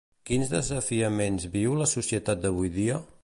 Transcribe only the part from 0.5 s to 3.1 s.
desafiaments viu la societat d'avui dia?